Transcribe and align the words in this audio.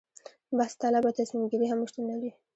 بحث 0.57 0.73
طلبه 0.83 1.09
تصمیم 1.19 1.43
ګیري 1.51 1.67
هم 1.69 1.79
شتون 1.89 2.03
لري. 2.11 2.31